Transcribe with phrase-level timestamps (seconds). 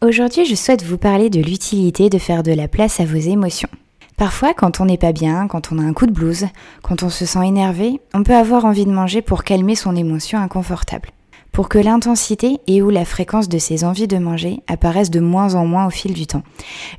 [0.00, 3.68] Aujourd'hui, je souhaite vous parler de l'utilité de faire de la place à vos émotions.
[4.16, 6.46] Parfois, quand on n'est pas bien, quand on a un coup de blues,
[6.82, 10.38] quand on se sent énervé, on peut avoir envie de manger pour calmer son émotion
[10.38, 11.10] inconfortable.
[11.50, 15.56] Pour que l'intensité et ou la fréquence de ces envies de manger apparaissent de moins
[15.56, 16.44] en moins au fil du temps,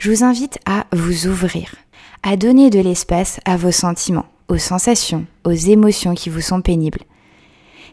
[0.00, 1.76] je vous invite à vous ouvrir,
[2.24, 7.04] à donner de l'espace à vos sentiments, aux sensations, aux émotions qui vous sont pénibles.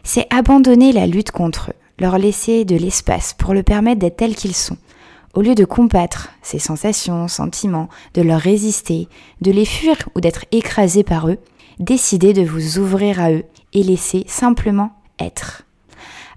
[0.02, 4.34] C'est abandonner la lutte contre eux, leur laisser de l'espace pour le permettre d'être tels
[4.34, 4.76] qu'ils sont,
[5.36, 9.06] au lieu de combattre ces sensations, sentiments, de leur résister,
[9.42, 11.38] de les fuir ou d'être écrasé par eux,
[11.78, 15.62] décidez de vous ouvrir à eux et laisser simplement être.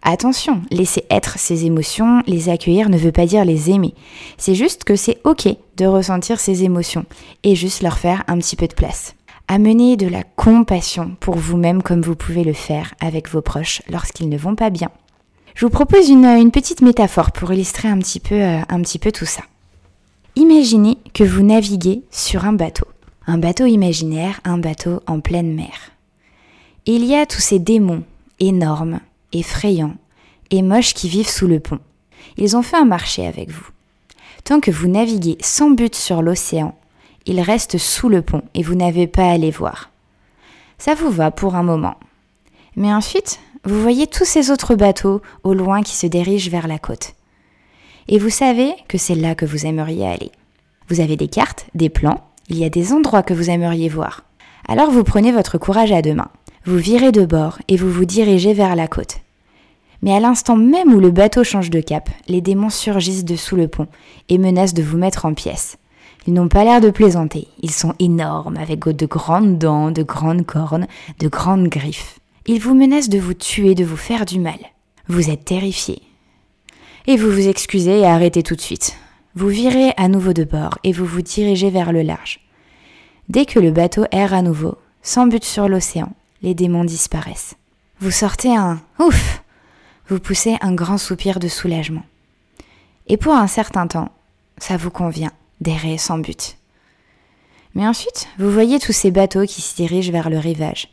[0.02, 3.94] Attention, laisser être ces émotions, les accueillir ne veut pas dire les aimer.
[4.38, 7.06] C'est juste que c'est ok de ressentir ces émotions
[7.44, 9.16] et juste leur faire un petit peu de place.
[9.48, 14.30] Amenez de la compassion pour vous-même comme vous pouvez le faire avec vos proches lorsqu'ils
[14.30, 14.90] ne vont pas bien.
[15.56, 19.12] Je vous propose une, petite métaphore pour illustrer un petit, peu, euh, un petit peu
[19.12, 19.44] tout ça.
[20.36, 22.86] Imaginez que vous naviguez sur un bateau.
[23.28, 25.92] Un bateau imaginaire, un bateau en pleine mer.
[26.86, 28.04] il y a tous ces démons
[28.40, 29.02] énormes,
[29.34, 29.96] effrayants
[30.50, 31.80] et moches qui vivent sous le pont.
[32.38, 33.68] Ils ont fait un marché avec vous.
[34.44, 36.76] Tant que vous naviguez sans but sur l'océan,
[37.26, 39.92] ils restent sous le pont et vous n'avez pas à les voir.
[40.78, 41.98] Ça vous va pour un moment.
[42.76, 46.80] Mais ensuite, vous voyez tous ces autres bateaux au loin qui se dirigent vers la
[46.80, 47.14] côte.
[48.08, 50.32] Et vous savez que c'est là que vous aimeriez aller.
[50.88, 54.24] Vous avez des cartes, des plans, il y a des endroits que vous aimeriez voir.
[54.68, 56.32] Alors vous prenez votre courage à deux mains,
[56.66, 59.18] vous virez de bord et vous vous dirigez vers la côte.
[60.02, 63.68] Mais à l'instant même où le bateau change de cap, les démons surgissent dessous le
[63.68, 63.88] pont
[64.30, 65.78] et menacent de vous mettre en pièces.
[66.28, 70.46] Ils n'ont pas l'air de plaisanter, ils sont énormes, avec de grandes dents, de grandes
[70.46, 70.88] cornes,
[71.20, 72.19] de grandes griffes.
[72.52, 74.58] Il vous menace de vous tuer, de vous faire du mal.
[75.08, 76.02] Vous êtes terrifié.
[77.06, 78.96] Et vous vous excusez et arrêtez tout de suite.
[79.36, 82.40] Vous virez à nouveau de bord et vous vous dirigez vers le large.
[83.28, 86.12] Dès que le bateau erre à nouveau, sans but sur l'océan,
[86.42, 87.54] les démons disparaissent.
[88.00, 89.44] Vous sortez un ouf
[90.08, 92.04] Vous poussez un grand soupir de soulagement.
[93.06, 94.10] Et pour un certain temps,
[94.58, 96.58] ça vous convient d'errer sans but.
[97.76, 100.90] Mais ensuite, vous voyez tous ces bateaux qui se dirigent vers le rivage,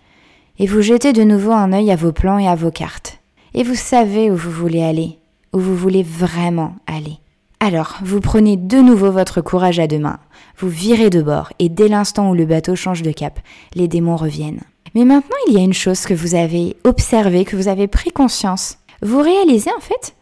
[0.59, 3.19] et vous jetez de nouveau un œil à vos plans et à vos cartes.
[3.55, 5.19] Et vous savez où vous voulez aller,
[5.53, 7.19] où vous voulez vraiment aller.
[7.61, 10.19] Alors, vous prenez de nouveau votre courage à deux mains,
[10.59, 13.41] vous virez de bord, et dès l'instant où le bateau change de cap,
[13.75, 14.61] les démons reviennent.
[14.95, 18.11] Mais maintenant, il y a une chose que vous avez observée, que vous avez pris
[18.11, 18.79] conscience.
[19.03, 20.15] Vous réalisez en fait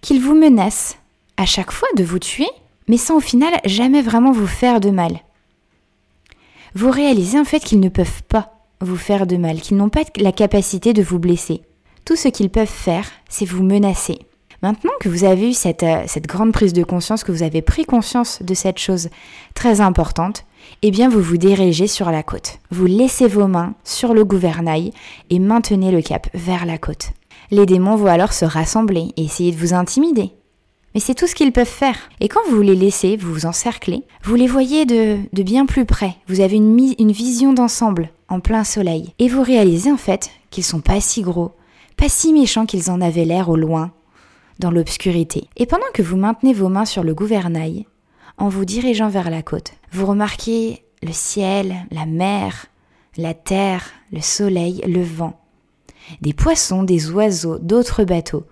[0.00, 0.98] qu'ils vous menacent
[1.36, 2.48] à chaque fois de vous tuer,
[2.88, 5.20] mais sans au final jamais vraiment vous faire de mal.
[6.74, 10.04] Vous réalisez en fait qu'ils ne peuvent pas vous faire de mal, qu'ils n'ont pas
[10.16, 11.62] la capacité de vous blesser.
[12.04, 14.18] Tout ce qu'ils peuvent faire, c'est vous menacer.
[14.62, 17.60] Maintenant que vous avez eu cette, euh, cette, grande prise de conscience, que vous avez
[17.60, 19.10] pris conscience de cette chose
[19.54, 20.46] très importante,
[20.82, 22.60] eh bien vous vous dirigez sur la côte.
[22.70, 24.92] Vous laissez vos mains sur le gouvernail
[25.28, 27.10] et maintenez le cap vers la côte.
[27.50, 30.32] Les démons vont alors se rassembler et essayer de vous intimider.
[30.94, 31.96] Mais c'est tout ce qu'ils peuvent faire.
[32.20, 35.84] Et quand vous les laissez, vous vous encerclez, vous les voyez de, de bien plus
[35.84, 36.16] près.
[36.28, 39.12] Vous avez une, une vision d'ensemble en plein soleil.
[39.18, 41.52] Et vous réalisez en fait qu'ils sont pas si gros,
[41.96, 43.92] pas si méchants qu'ils en avaient l'air au loin,
[44.60, 45.48] dans l'obscurité.
[45.56, 47.86] Et pendant que vous maintenez vos mains sur le gouvernail,
[48.38, 52.66] en vous dirigeant vers la côte, vous remarquez le ciel, la mer,
[53.16, 55.40] la terre, le soleil, le vent,
[56.20, 58.44] des poissons, des oiseaux, d'autres bateaux.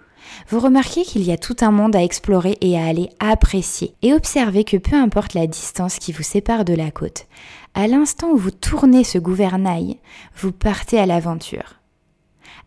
[0.49, 4.13] Vous remarquez qu'il y a tout un monde à explorer et à aller apprécier, et
[4.13, 7.27] observez que peu importe la distance qui vous sépare de la côte,
[7.75, 9.99] à l'instant où vous tournez ce gouvernail,
[10.37, 11.81] vous partez à l'aventure.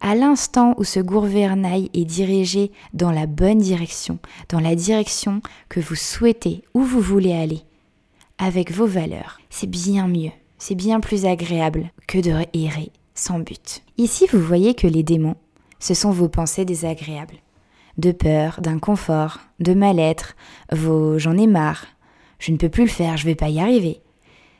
[0.01, 4.19] À l'instant où ce gouvernail est dirigé dans la bonne direction,
[4.49, 7.61] dans la direction que vous souhaitez, où vous voulez aller,
[8.37, 13.81] avec vos valeurs, c'est bien mieux, c'est bien plus agréable que de errer sans but.
[13.97, 15.37] Ici, vous voyez que les démons,
[15.79, 17.37] ce sont vos pensées désagréables,
[17.97, 20.35] de peur, d'inconfort, de mal-être,
[20.71, 21.85] vos j'en ai marre,
[22.39, 24.01] je ne peux plus le faire, je vais pas y arriver,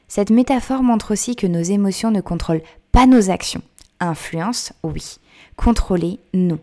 [0.07, 2.61] cette métaphore montre aussi que nos émotions ne contrôlent
[2.91, 3.61] pas nos actions.
[3.99, 5.17] Influence, oui.
[5.55, 6.59] Contrôler, non.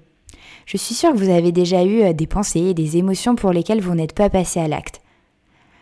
[0.64, 3.52] Je suis sûre que vous avez déjà eu euh, des pensées et des émotions pour
[3.52, 5.00] lesquelles vous n'êtes pas passé à l'acte.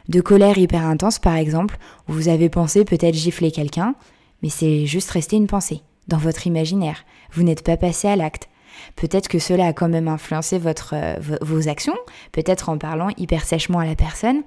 [0.08, 1.76] De colère hyper intense par exemple,
[2.08, 3.94] où vous avez pensé peut-être gifler quelqu'un,
[4.42, 7.04] mais c'est juste resté une pensée, dans votre imaginaire.
[7.32, 8.48] Vous n'êtes pas passé à l'acte.
[8.96, 11.96] Peut-être que cela a quand même influencé euh, vos actions,
[12.32, 14.42] peut-être en parlant hyper sèchement à la personne,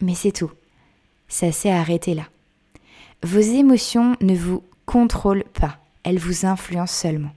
[0.00, 0.50] mais c'est tout.
[1.28, 2.24] Ça s'est arrêté là.
[3.22, 7.32] Vos émotions ne vous contrôlent pas, elles vous influencent seulement.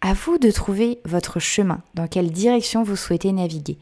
[0.00, 3.78] À vous de trouver votre chemin, dans quelle direction vous souhaitez naviguer,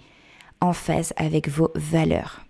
[0.60, 2.44] en phase avec vos valeurs.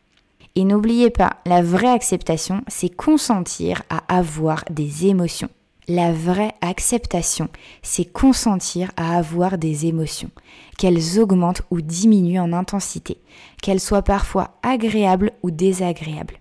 [0.55, 5.49] Et n'oubliez pas, la vraie acceptation, c'est consentir à avoir des émotions.
[5.89, 7.49] La vraie acceptation,
[7.83, 10.31] c'est consentir à avoir des émotions,
[10.79, 13.19] qu'elles augmentent ou diminuent en intensité,
[13.61, 16.39] qu'elles soient parfois agréables ou désagréables.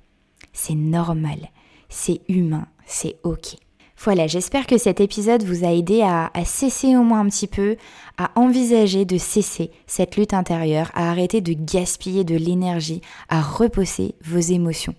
[0.54, 1.50] C'est normal,
[1.90, 3.56] c'est humain, c'est ok.
[4.04, 7.78] Voilà, j'espère que cet épisode vous a aidé à, cesser au moins un petit peu,
[8.18, 14.16] à envisager de cesser cette lutte intérieure, à arrêter de gaspiller de l'énergie, à reposer
[14.24, 14.96] vos émotions.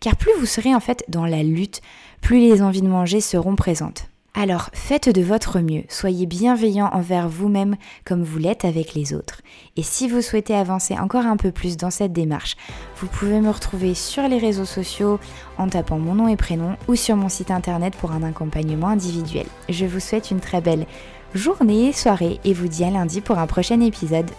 [0.00, 1.82] Car plus vous serez en fait dans la lutte,
[2.22, 4.06] plus les envies de manger seront présentes.
[4.32, 7.76] Alors faites de votre mieux, soyez bienveillant envers vous-même
[8.06, 9.42] comme vous l'êtes avec les autres.
[9.76, 12.56] Et si vous souhaitez avancer encore un peu plus dans cette démarche,
[12.96, 15.18] vous pouvez me retrouver sur les réseaux sociaux
[15.58, 19.46] en tapant mon nom et prénom ou sur mon site internet pour un accompagnement individuel.
[19.68, 20.86] Je vous souhaite une très belle
[21.34, 24.30] journée, soirée et vous dis à lundi pour un prochain épisode.